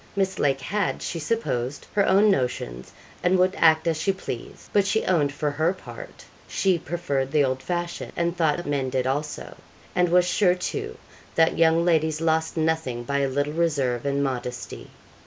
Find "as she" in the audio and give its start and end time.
3.85-4.11